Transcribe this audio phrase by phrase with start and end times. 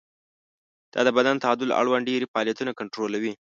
[0.93, 3.29] دا د بدن د تعادل اړوند ډېری فعالیتونه کنټرولوي.